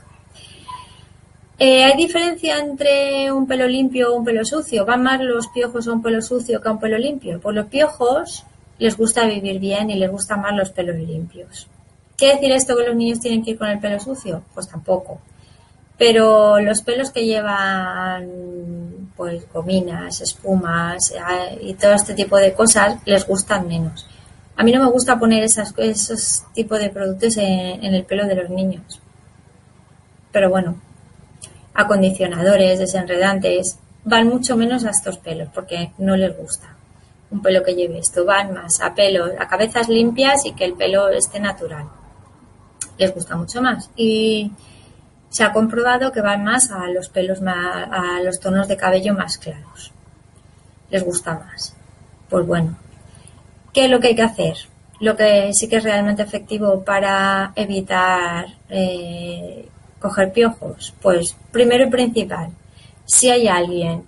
Eh, 1.59 1.85
¿Hay 1.85 1.97
diferencia 1.97 2.59
entre 2.59 3.33
un 3.33 3.47
pelo 3.47 3.67
limpio 3.67 4.12
o 4.12 4.17
un 4.17 4.25
pelo 4.25 4.45
sucio? 4.45 4.87
¿Van 4.87 5.03
más 5.03 5.21
los 5.21 5.49
piojos 5.49 5.89
a 5.89 5.93
un 5.93 6.03
pelo 6.03 6.23
sucio 6.23 6.61
que 6.61 6.69
a 6.69 6.73
un 6.73 6.81
pelo 6.81 6.99
limpio? 6.99 7.41
Pues 7.41 7.55
los 7.55 7.67
piojos 7.67 8.45
les 8.79 8.97
gusta 8.97 9.27
vivir 9.27 9.59
bien 9.59 9.91
y 9.91 9.95
les 9.95 10.11
gustan 10.11 10.41
más 10.41 10.55
los 10.55 10.71
pelos 10.71 10.97
limpios. 10.97 11.69
¿Quiere 12.17 12.35
decir 12.35 12.53
esto 12.53 12.77
que 12.77 12.87
los 12.87 12.97
niños 12.97 13.21
tienen 13.21 13.43
que 13.43 13.53
ir 13.53 13.59
con 13.59 13.69
el 13.69 13.79
pelo 13.79 14.00
sucio? 14.00 14.43
Pues 14.55 14.69
tampoco. 14.69 15.21
Pero 16.00 16.59
los 16.61 16.80
pelos 16.80 17.11
que 17.11 17.26
llevan 17.26 19.12
pues 19.16 19.45
gominas, 19.52 20.23
espumas 20.23 21.11
eh, 21.11 21.59
y 21.61 21.75
todo 21.75 21.92
este 21.92 22.14
tipo 22.14 22.38
de 22.38 22.54
cosas 22.54 22.97
les 23.04 23.26
gustan 23.26 23.69
menos. 23.69 24.07
A 24.57 24.64
mí 24.64 24.73
no 24.73 24.83
me 24.83 24.90
gusta 24.90 25.19
poner 25.19 25.45
esos 25.45 26.45
tipos 26.54 26.78
de 26.78 26.88
productos 26.88 27.37
en 27.37 27.95
el 27.95 28.04
pelo 28.04 28.26
de 28.26 28.35
los 28.35 28.49
niños. 28.49 29.00
Pero 30.33 30.49
bueno, 30.49 30.76
acondicionadores, 31.75 32.78
desenredantes, 32.78 33.78
van 34.04 34.26
mucho 34.26 34.57
menos 34.57 34.87
a 34.87 34.90
estos 34.90 35.19
pelos 35.19 35.50
porque 35.52 35.92
no 35.99 36.16
les 36.16 36.35
gusta 36.35 36.76
un 37.30 37.42
pelo 37.42 37.62
que 37.62 37.75
lleve 37.75 37.99
esto, 37.99 38.25
van 38.25 38.52
más 38.52 38.80
a 38.80 38.95
pelos, 38.95 39.30
a 39.38 39.47
cabezas 39.49 39.88
limpias 39.88 40.45
y 40.45 40.52
que 40.52 40.64
el 40.64 40.75
pelo 40.75 41.09
esté 41.11 41.38
natural. 41.40 41.88
Les 42.99 43.14
gusta 43.14 43.37
mucho 43.37 43.62
más. 43.62 43.90
Y 43.97 44.50
se 45.30 45.44
ha 45.44 45.52
comprobado 45.52 46.12
que 46.12 46.20
van 46.20 46.44
más 46.44 46.70
a 46.70 46.88
los 46.88 47.08
pelos 47.08 47.40
a 47.42 48.20
los 48.22 48.40
tonos 48.40 48.68
de 48.68 48.76
cabello 48.76 49.14
más 49.14 49.38
claros. 49.38 49.92
Les 50.90 51.02
gusta 51.02 51.34
más. 51.34 51.75
Pues 52.28 52.46
bueno, 52.46 52.76
¿qué 53.72 53.84
es 53.84 53.90
lo 53.90 54.00
que 54.00 54.08
hay 54.08 54.14
que 54.14 54.22
hacer? 54.22 54.56
Lo 55.00 55.16
que 55.16 55.54
sí 55.54 55.68
que 55.68 55.76
es 55.76 55.84
realmente 55.84 56.22
efectivo 56.22 56.84
para 56.84 57.52
evitar 57.56 58.46
eh, 58.68 59.68
coger 60.00 60.32
piojos? 60.32 60.94
Pues 61.00 61.37
primero 61.52 61.84
y 61.84 61.90
principal, 61.90 62.50
si 63.04 63.30
hay 63.30 63.46
alguien 63.46 64.04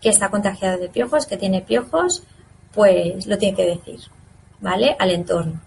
que 0.00 0.08
está 0.08 0.30
contagiado 0.30 0.78
de 0.78 0.88
piojos, 0.88 1.26
que 1.26 1.36
tiene 1.36 1.60
piojos, 1.60 2.22
pues 2.72 3.26
lo 3.26 3.36
tiene 3.36 3.56
que 3.56 3.66
decir, 3.66 4.00
¿vale? 4.60 4.96
Al 4.98 5.10
entorno. 5.10 5.60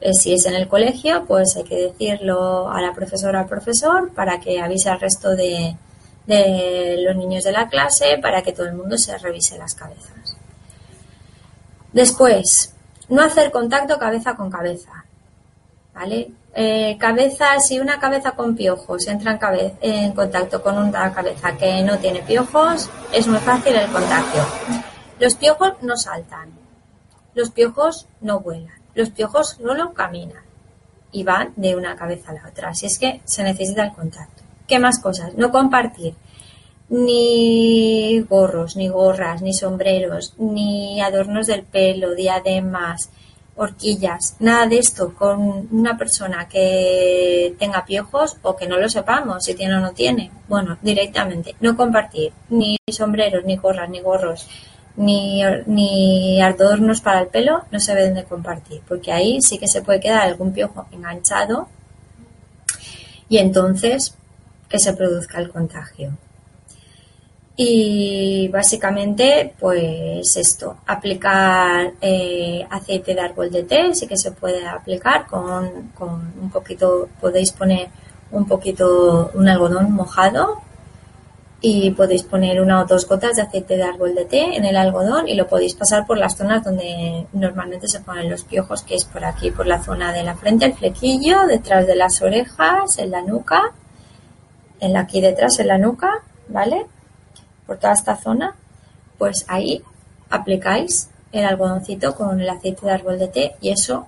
Eh, 0.00 0.14
si 0.14 0.34
es 0.34 0.46
en 0.46 0.54
el 0.54 0.68
colegio, 0.68 1.24
pues 1.26 1.56
hay 1.56 1.64
que 1.64 1.76
decirlo 1.76 2.70
a 2.70 2.80
la 2.80 2.94
profesora 2.94 3.40
al 3.40 3.48
profesor 3.48 4.12
para 4.12 4.38
que 4.38 4.60
avise 4.60 4.88
al 4.90 5.00
resto 5.00 5.34
de, 5.34 5.76
los 6.98 7.16
niños 7.16 7.44
de 7.44 7.52
la 7.52 7.68
clase 7.68 8.18
para 8.20 8.42
que 8.42 8.52
todo 8.52 8.66
el 8.66 8.74
mundo 8.74 8.98
se 8.98 9.16
revise 9.18 9.58
las 9.58 9.74
cabezas. 9.74 10.36
Después, 11.92 12.74
no 13.08 13.22
hacer 13.22 13.50
contacto 13.50 13.98
cabeza 13.98 14.36
con 14.36 14.50
cabeza. 14.50 15.04
¿Vale? 15.94 16.30
Eh, 16.54 16.96
cabeza, 16.98 17.58
si 17.60 17.80
una 17.80 17.98
cabeza 17.98 18.32
con 18.32 18.54
piojos 18.54 19.06
entra 19.08 19.38
en, 19.52 19.72
en 19.80 20.12
contacto 20.12 20.62
con 20.62 20.78
una 20.78 21.12
cabeza 21.12 21.56
que 21.56 21.82
no 21.82 21.98
tiene 21.98 22.20
piojos, 22.22 22.88
es 23.12 23.26
muy 23.26 23.38
fácil 23.38 23.74
el 23.74 23.90
contagio. 23.90 24.42
Los 25.18 25.34
piojos 25.34 25.72
no 25.82 25.96
saltan, 25.96 26.52
los 27.34 27.50
piojos 27.50 28.06
no 28.20 28.40
vuelan, 28.40 28.77
los 28.98 29.10
piojos 29.10 29.56
solo 29.62 29.94
caminan 29.94 30.42
y 31.12 31.22
van 31.22 31.52
de 31.54 31.76
una 31.76 31.94
cabeza 31.94 32.32
a 32.32 32.34
la 32.34 32.48
otra. 32.48 32.70
Así 32.70 32.86
es 32.86 32.98
que 32.98 33.20
se 33.24 33.44
necesita 33.44 33.84
el 33.84 33.92
contacto. 33.92 34.42
¿Qué 34.66 34.80
más 34.80 34.98
cosas? 34.98 35.34
No 35.36 35.52
compartir 35.52 36.14
ni 36.88 38.20
gorros, 38.28 38.74
ni 38.74 38.88
gorras, 38.88 39.40
ni 39.40 39.52
sombreros, 39.52 40.34
ni 40.38 41.00
adornos 41.00 41.46
del 41.46 41.62
pelo, 41.62 42.16
diademas, 42.16 43.10
horquillas, 43.54 44.34
nada 44.40 44.66
de 44.66 44.78
esto 44.78 45.14
con 45.14 45.68
una 45.70 45.96
persona 45.96 46.48
que 46.48 47.54
tenga 47.56 47.84
piojos 47.84 48.36
o 48.42 48.56
que 48.56 48.66
no 48.66 48.78
lo 48.78 48.88
sepamos 48.88 49.44
si 49.44 49.54
tiene 49.54 49.76
o 49.76 49.80
no 49.80 49.92
tiene. 49.92 50.32
Bueno, 50.48 50.76
directamente, 50.82 51.54
no 51.60 51.76
compartir 51.76 52.32
ni 52.50 52.76
sombreros, 52.90 53.44
ni 53.44 53.56
gorras, 53.56 53.88
ni 53.90 54.00
gorros, 54.00 54.48
ni, 54.98 55.42
ni 55.66 56.42
adornos 56.42 57.00
para 57.00 57.20
el 57.20 57.28
pelo, 57.28 57.64
no 57.70 57.78
se 57.78 57.94
deben 57.94 58.14
de 58.14 58.24
compartir, 58.24 58.82
porque 58.86 59.12
ahí 59.12 59.40
sí 59.40 59.56
que 59.56 59.68
se 59.68 59.80
puede 59.80 60.00
quedar 60.00 60.22
algún 60.22 60.52
piojo 60.52 60.86
enganchado 60.90 61.68
y 63.28 63.38
entonces 63.38 64.14
que 64.68 64.78
se 64.78 64.92
produzca 64.94 65.38
el 65.38 65.50
contagio. 65.50 66.12
Y 67.56 68.48
básicamente, 68.48 69.54
pues 69.58 70.36
esto, 70.36 70.78
aplicar 70.86 71.92
eh, 72.00 72.64
aceite 72.70 73.14
de 73.14 73.20
árbol 73.20 73.50
de 73.50 73.64
té, 73.64 73.94
sí 73.94 74.06
que 74.06 74.16
se 74.16 74.32
puede 74.32 74.66
aplicar 74.66 75.26
con, 75.26 75.90
con 75.96 76.32
un 76.40 76.50
poquito, 76.50 77.08
podéis 77.20 77.52
poner 77.52 77.88
un 78.30 78.46
poquito, 78.46 79.30
un 79.34 79.48
algodón 79.48 79.92
mojado 79.92 80.62
y 81.60 81.90
podéis 81.90 82.22
poner 82.22 82.60
una 82.60 82.80
o 82.80 82.84
dos 82.84 83.06
gotas 83.08 83.36
de 83.36 83.42
aceite 83.42 83.76
de 83.76 83.82
árbol 83.82 84.14
de 84.14 84.24
té 84.24 84.56
en 84.56 84.64
el 84.64 84.76
algodón 84.76 85.26
y 85.26 85.34
lo 85.34 85.48
podéis 85.48 85.74
pasar 85.74 86.06
por 86.06 86.16
las 86.16 86.36
zonas 86.36 86.62
donde 86.62 87.26
normalmente 87.32 87.88
se 87.88 88.00
ponen 88.00 88.30
los 88.30 88.44
piojos, 88.44 88.82
que 88.82 88.94
es 88.94 89.04
por 89.04 89.24
aquí, 89.24 89.50
por 89.50 89.66
la 89.66 89.82
zona 89.82 90.12
de 90.12 90.22
la 90.22 90.36
frente, 90.36 90.66
el 90.66 90.74
flequillo, 90.74 91.46
detrás 91.46 91.86
de 91.86 91.96
las 91.96 92.22
orejas, 92.22 92.98
en 92.98 93.10
la 93.10 93.22
nuca, 93.22 93.72
en 94.78 94.92
la, 94.92 95.00
aquí 95.00 95.20
detrás 95.20 95.58
en 95.58 95.66
la 95.66 95.78
nuca, 95.78 96.22
¿vale? 96.48 96.86
por 97.68 97.76
toda 97.76 97.92
esta 97.92 98.16
zona, 98.16 98.56
pues 99.18 99.44
ahí 99.46 99.82
aplicáis 100.30 101.10
el 101.32 101.44
algodoncito 101.44 102.14
con 102.14 102.40
el 102.40 102.48
aceite 102.48 102.86
de 102.86 102.92
árbol 102.92 103.18
de 103.18 103.28
té 103.28 103.56
y 103.60 103.68
eso 103.68 104.06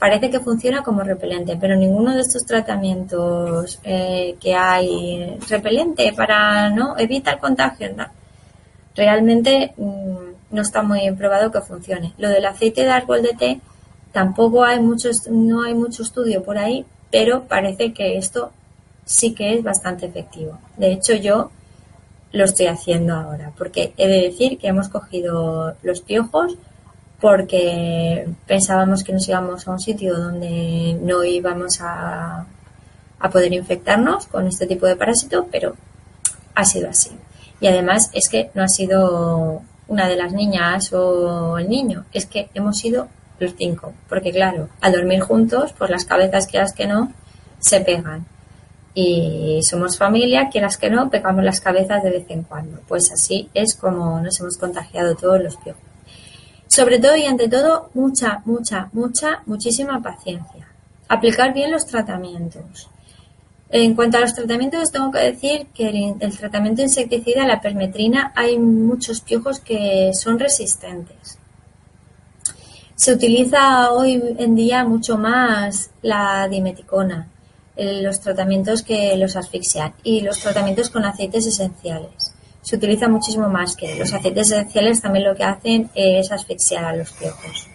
parece 0.00 0.30
que 0.30 0.40
funciona 0.40 0.82
como 0.82 1.02
repelente, 1.02 1.58
pero 1.60 1.76
ninguno 1.76 2.14
de 2.14 2.22
estos 2.22 2.46
tratamientos 2.46 3.78
eh, 3.84 4.34
que 4.40 4.54
hay 4.54 5.36
repelente 5.46 6.12
para 6.16 6.70
no 6.70 6.98
evita 6.98 7.32
el 7.32 7.38
contagio, 7.38 7.88
realmente 8.96 9.74
mm, 9.76 10.54
no 10.56 10.62
está 10.62 10.82
muy 10.82 11.10
probado 11.12 11.52
que 11.52 11.60
funcione. 11.60 12.14
Lo 12.16 12.30
del 12.30 12.46
aceite 12.46 12.82
de 12.82 12.90
árbol 12.90 13.22
de 13.22 13.34
té 13.34 13.60
tampoco 14.10 14.64
hay 14.64 14.80
muchos, 14.80 15.28
no 15.28 15.62
hay 15.62 15.74
mucho 15.74 16.02
estudio 16.02 16.42
por 16.42 16.56
ahí, 16.56 16.86
pero 17.10 17.44
parece 17.44 17.92
que 17.92 18.16
esto 18.16 18.52
sí 19.04 19.34
que 19.34 19.52
es 19.54 19.62
bastante 19.62 20.06
efectivo. 20.06 20.58
De 20.78 20.92
hecho, 20.92 21.14
yo 21.14 21.50
lo 22.32 22.44
estoy 22.44 22.68
haciendo 22.68 23.14
ahora, 23.14 23.52
porque 23.58 23.92
he 23.98 24.08
de 24.08 24.22
decir 24.22 24.56
que 24.56 24.68
hemos 24.68 24.88
cogido 24.88 25.74
los 25.82 26.00
piojos 26.00 26.56
porque 27.20 28.26
pensábamos 28.46 29.04
que 29.04 29.12
nos 29.12 29.28
íbamos 29.28 29.66
a 29.66 29.72
un 29.72 29.80
sitio 29.80 30.16
donde 30.16 30.98
no 31.02 31.22
íbamos 31.22 31.80
a, 31.80 32.46
a 33.18 33.30
poder 33.30 33.52
infectarnos 33.52 34.26
con 34.26 34.46
este 34.46 34.66
tipo 34.66 34.86
de 34.86 34.96
parásito, 34.96 35.46
pero 35.50 35.76
ha 36.54 36.64
sido 36.64 36.88
así. 36.88 37.10
Y 37.60 37.66
además 37.66 38.10
es 38.14 38.28
que 38.28 38.50
no 38.54 38.62
ha 38.62 38.68
sido 38.68 39.62
una 39.88 40.08
de 40.08 40.16
las 40.16 40.32
niñas 40.32 40.92
o 40.92 41.58
el 41.58 41.68
niño, 41.68 42.06
es 42.12 42.26
que 42.26 42.48
hemos 42.54 42.78
sido 42.78 43.08
los 43.38 43.54
cinco, 43.56 43.92
porque 44.08 44.32
claro, 44.32 44.68
al 44.80 44.92
dormir 44.92 45.20
juntos, 45.20 45.74
pues 45.76 45.90
las 45.90 46.04
cabezas, 46.04 46.46
quieras 46.46 46.72
que 46.72 46.86
no, 46.86 47.12
se 47.58 47.80
pegan. 47.80 48.26
Y 48.92 49.60
somos 49.62 49.96
familia, 49.96 50.48
quieras 50.50 50.76
que 50.76 50.90
no, 50.90 51.10
pegamos 51.10 51.44
las 51.44 51.60
cabezas 51.60 52.02
de 52.02 52.10
vez 52.10 52.24
en 52.28 52.42
cuando. 52.42 52.80
Pues 52.88 53.12
así 53.12 53.48
es 53.54 53.74
como 53.74 54.20
nos 54.20 54.40
hemos 54.40 54.56
contagiado 54.56 55.14
todos 55.14 55.40
los 55.40 55.56
piojos. 55.56 55.89
Sobre 56.70 57.00
todo 57.00 57.16
y 57.16 57.26
ante 57.26 57.48
todo, 57.48 57.90
mucha, 57.94 58.42
mucha, 58.44 58.90
mucha, 58.92 59.42
muchísima 59.46 60.00
paciencia. 60.00 60.68
Aplicar 61.08 61.52
bien 61.52 61.72
los 61.72 61.84
tratamientos. 61.84 62.88
En 63.70 63.96
cuanto 63.96 64.18
a 64.18 64.20
los 64.20 64.34
tratamientos, 64.34 64.92
tengo 64.92 65.10
que 65.10 65.18
decir 65.18 65.66
que 65.74 65.88
el, 65.88 66.14
el 66.20 66.38
tratamiento 66.38 66.80
insecticida, 66.80 67.44
la 67.44 67.60
permetrina, 67.60 68.32
hay 68.36 68.56
muchos 68.56 69.20
piojos 69.20 69.58
que 69.58 70.12
son 70.14 70.38
resistentes. 70.38 71.40
Se 72.94 73.14
utiliza 73.14 73.90
hoy 73.90 74.22
en 74.38 74.54
día 74.54 74.84
mucho 74.84 75.18
más 75.18 75.90
la 76.02 76.46
dimeticona, 76.46 77.26
los 77.76 78.20
tratamientos 78.20 78.82
que 78.84 79.16
los 79.16 79.34
asfixian 79.34 79.92
y 80.04 80.20
los 80.20 80.38
tratamientos 80.38 80.88
con 80.88 81.04
aceites 81.04 81.48
esenciales. 81.48 82.29
Se 82.62 82.76
utiliza 82.76 83.08
muchísimo 83.08 83.48
más 83.48 83.76
que 83.76 83.94
los 83.96 84.12
aceites 84.12 84.50
esenciales 84.50 85.00
también 85.00 85.24
lo 85.24 85.34
que 85.34 85.44
hacen 85.44 85.90
es 85.94 86.30
asfixiar 86.30 86.84
a 86.84 86.96
los 86.96 87.10
piojos 87.12 87.68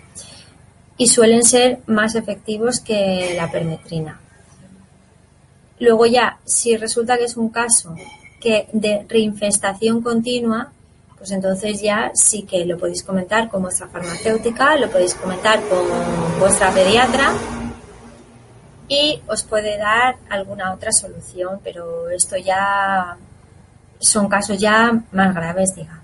y 0.97 1.07
suelen 1.07 1.43
ser 1.43 1.79
más 1.87 2.15
efectivos 2.15 2.79
que 2.79 3.33
la 3.35 3.51
permetrina. 3.51 4.19
Luego 5.79 6.05
ya, 6.05 6.39
si 6.45 6.77
resulta 6.77 7.17
que 7.17 7.25
es 7.25 7.35
un 7.35 7.49
caso 7.49 7.95
que 8.39 8.67
de 8.71 9.05
reinfestación 9.09 10.01
continua, 10.01 10.71
pues 11.17 11.31
entonces 11.31 11.81
ya 11.81 12.11
sí 12.13 12.43
que 12.43 12.65
lo 12.65 12.77
podéis 12.77 13.03
comentar 13.03 13.49
con 13.49 13.63
vuestra 13.63 13.87
farmacéutica, 13.87 14.77
lo 14.77 14.89
podéis 14.89 15.15
comentar 15.15 15.59
con 15.67 15.85
vuestra 16.39 16.71
pediatra 16.71 17.33
y 18.87 19.19
os 19.27 19.43
puede 19.43 19.77
dar 19.77 20.17
alguna 20.29 20.73
otra 20.73 20.91
solución, 20.91 21.59
pero 21.63 22.09
esto 22.09 22.37
ya 22.37 23.17
son 24.05 24.27
casos 24.27 24.59
ya 24.59 25.01
más 25.11 25.33
graves, 25.33 25.75
digamos. 25.75 26.03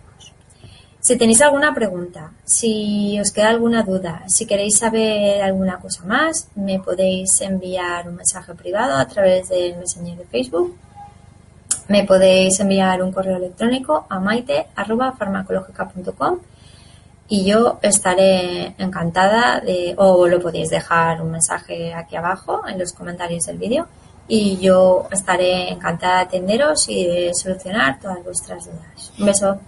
Si 1.00 1.18
tenéis 1.18 1.42
alguna 1.42 1.74
pregunta, 1.74 2.32
si 2.46 3.20
os 3.20 3.32
queda 3.32 3.50
alguna 3.50 3.84
duda, 3.84 4.24
si 4.28 4.46
queréis 4.46 4.78
saber 4.78 5.42
alguna 5.42 5.80
cosa 5.80 6.04
más, 6.06 6.48
me 6.56 6.80
podéis 6.80 7.42
enviar 7.42 8.08
un 8.08 8.16
mensaje 8.16 8.54
privado 8.54 8.96
a 8.96 9.08
través 9.08 9.50
del 9.50 9.78
Messenger 9.78 10.18
de 10.18 10.26
Facebook 10.26 10.78
me 11.92 12.06
podéis 12.06 12.60
enviar 12.60 13.04
un 13.04 13.12
correo 13.12 13.38
electrónico 13.38 14.06
a 14.10 14.20
maite.farmacológica.com 14.20 16.40
y 17.28 17.46
yo 17.46 17.78
estaré 17.82 18.76
encantada 18.78 19.60
de, 19.60 19.94
o 19.98 20.28
lo 20.28 20.40
podéis 20.40 20.70
dejar 20.70 21.22
un 21.22 21.32
mensaje 21.32 21.94
aquí 21.94 22.16
abajo 22.16 22.64
en 22.68 22.80
los 22.80 22.94
comentarios 22.94 23.46
del 23.46 23.58
vídeo 23.58 23.88
y 24.34 24.58
yo 24.60 25.10
estaré 25.12 25.68
encantada 25.74 26.20
de 26.20 26.22
atenderos 26.22 26.88
y 26.88 27.06
de 27.06 27.34
solucionar 27.34 28.00
todas 28.00 28.24
vuestras 28.24 28.64
dudas. 28.64 29.12
Un 29.20 29.26
beso. 29.26 29.60